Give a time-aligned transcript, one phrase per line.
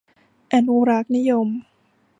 [0.53, 1.47] อนุรักษ์นิยม